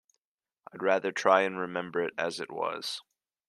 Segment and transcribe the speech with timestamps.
[0.73, 3.03] I'd rather try and remember it as it was.